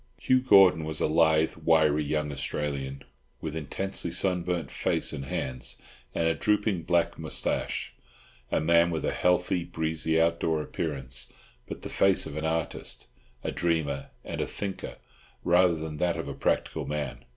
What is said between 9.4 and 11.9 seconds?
breezy outdoor appearance, but the